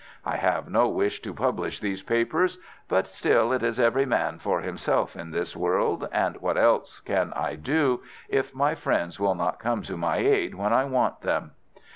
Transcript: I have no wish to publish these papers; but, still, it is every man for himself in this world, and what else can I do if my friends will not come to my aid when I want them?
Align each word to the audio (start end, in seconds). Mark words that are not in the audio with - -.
I 0.25 0.37
have 0.37 0.67
no 0.67 0.87
wish 0.89 1.21
to 1.21 1.31
publish 1.31 1.79
these 1.79 2.01
papers; 2.01 2.57
but, 2.87 3.05
still, 3.05 3.53
it 3.53 3.61
is 3.61 3.79
every 3.79 4.07
man 4.07 4.39
for 4.39 4.61
himself 4.61 5.15
in 5.15 5.29
this 5.29 5.55
world, 5.55 6.09
and 6.11 6.37
what 6.37 6.57
else 6.57 7.01
can 7.01 7.31
I 7.33 7.53
do 7.53 8.01
if 8.27 8.55
my 8.55 8.73
friends 8.73 9.19
will 9.19 9.35
not 9.35 9.59
come 9.59 9.83
to 9.83 9.97
my 9.97 10.17
aid 10.17 10.55
when 10.55 10.73
I 10.73 10.85
want 10.85 11.21
them? 11.21 11.51